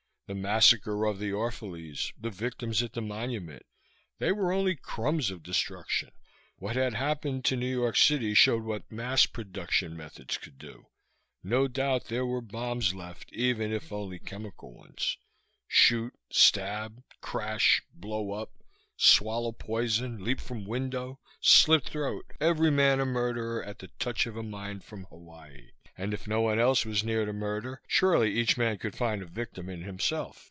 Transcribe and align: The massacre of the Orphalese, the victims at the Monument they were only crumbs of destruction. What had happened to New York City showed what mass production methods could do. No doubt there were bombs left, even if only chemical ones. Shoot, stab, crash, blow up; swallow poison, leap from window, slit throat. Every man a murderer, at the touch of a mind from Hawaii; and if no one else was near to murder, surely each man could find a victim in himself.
The 0.27 0.35
massacre 0.35 1.03
of 1.07 1.19
the 1.19 1.31
Orphalese, 1.33 2.13
the 2.17 2.29
victims 2.29 2.81
at 2.81 2.93
the 2.93 3.01
Monument 3.01 3.63
they 4.17 4.31
were 4.31 4.53
only 4.53 4.77
crumbs 4.77 5.29
of 5.29 5.43
destruction. 5.43 6.11
What 6.55 6.77
had 6.77 6.93
happened 6.93 7.43
to 7.43 7.57
New 7.57 7.67
York 7.69 7.97
City 7.97 8.33
showed 8.33 8.63
what 8.63 8.89
mass 8.89 9.25
production 9.25 9.97
methods 9.97 10.37
could 10.37 10.57
do. 10.57 10.85
No 11.43 11.67
doubt 11.67 12.05
there 12.05 12.25
were 12.25 12.39
bombs 12.39 12.95
left, 12.95 13.29
even 13.33 13.73
if 13.73 13.91
only 13.91 14.19
chemical 14.19 14.73
ones. 14.73 15.17
Shoot, 15.67 16.13
stab, 16.29 17.03
crash, 17.19 17.81
blow 17.93 18.31
up; 18.31 18.53
swallow 18.95 19.51
poison, 19.51 20.23
leap 20.23 20.39
from 20.39 20.63
window, 20.65 21.19
slit 21.41 21.83
throat. 21.83 22.25
Every 22.39 22.71
man 22.71 23.01
a 23.01 23.05
murderer, 23.05 23.61
at 23.65 23.79
the 23.79 23.89
touch 23.99 24.25
of 24.27 24.37
a 24.37 24.43
mind 24.43 24.85
from 24.85 25.03
Hawaii; 25.05 25.71
and 25.97 26.13
if 26.13 26.25
no 26.25 26.41
one 26.41 26.57
else 26.57 26.85
was 26.85 27.03
near 27.03 27.25
to 27.25 27.33
murder, 27.33 27.81
surely 27.85 28.31
each 28.33 28.57
man 28.57 28.77
could 28.77 28.95
find 28.95 29.21
a 29.21 29.25
victim 29.25 29.67
in 29.69 29.81
himself. 29.81 30.39